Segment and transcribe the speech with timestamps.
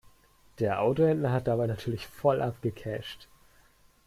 [0.57, 3.27] Der Autohändler hat dabei natürlich voll abgecasht.